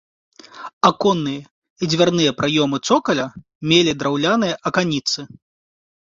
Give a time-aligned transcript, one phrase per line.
[0.87, 1.41] Аконныя
[1.83, 3.25] і дзвярныя праёмы цокаля
[3.73, 5.19] мелі драўляныя аканіцы.